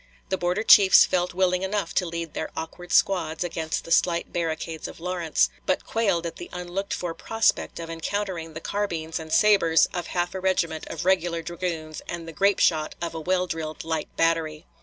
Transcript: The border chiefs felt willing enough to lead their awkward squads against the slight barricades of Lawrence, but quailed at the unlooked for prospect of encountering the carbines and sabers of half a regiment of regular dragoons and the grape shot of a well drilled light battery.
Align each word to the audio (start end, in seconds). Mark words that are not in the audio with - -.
The 0.29 0.37
border 0.39 0.63
chiefs 0.63 1.05
felt 1.05 1.35
willing 1.35 1.61
enough 1.61 1.93
to 1.93 2.07
lead 2.07 2.33
their 2.33 2.49
awkward 2.57 2.91
squads 2.91 3.43
against 3.43 3.83
the 3.85 3.91
slight 3.91 4.33
barricades 4.33 4.87
of 4.87 4.99
Lawrence, 4.99 5.51
but 5.67 5.85
quailed 5.85 6.25
at 6.25 6.37
the 6.37 6.49
unlooked 6.51 6.95
for 6.95 7.13
prospect 7.13 7.79
of 7.79 7.87
encountering 7.87 8.55
the 8.55 8.61
carbines 8.61 9.19
and 9.19 9.31
sabers 9.31 9.85
of 9.93 10.07
half 10.07 10.33
a 10.33 10.39
regiment 10.39 10.87
of 10.87 11.05
regular 11.05 11.43
dragoons 11.43 12.01
and 12.07 12.27
the 12.27 12.33
grape 12.33 12.57
shot 12.57 12.95
of 12.99 13.13
a 13.13 13.19
well 13.21 13.45
drilled 13.45 13.83
light 13.83 14.09
battery. 14.17 14.65